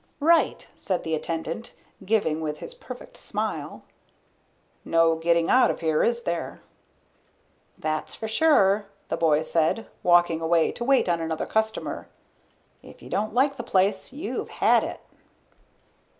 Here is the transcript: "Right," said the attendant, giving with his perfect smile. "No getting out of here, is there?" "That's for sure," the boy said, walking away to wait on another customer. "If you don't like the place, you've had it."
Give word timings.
"Right," 0.19 0.65
said 0.77 1.03
the 1.03 1.13
attendant, 1.13 1.75
giving 2.03 2.41
with 2.41 2.57
his 2.57 2.73
perfect 2.73 3.17
smile. 3.17 3.83
"No 4.83 5.15
getting 5.15 5.47
out 5.47 5.69
of 5.69 5.81
here, 5.81 6.01
is 6.01 6.23
there?" 6.23 6.63
"That's 7.77 8.15
for 8.15 8.27
sure," 8.27 8.87
the 9.09 9.17
boy 9.17 9.43
said, 9.43 9.85
walking 10.01 10.41
away 10.41 10.71
to 10.71 10.83
wait 10.83 11.07
on 11.07 11.21
another 11.21 11.45
customer. 11.45 12.07
"If 12.81 13.03
you 13.03 13.11
don't 13.11 13.35
like 13.35 13.57
the 13.57 13.61
place, 13.63 14.11
you've 14.11 14.49
had 14.49 14.83
it." 14.83 15.01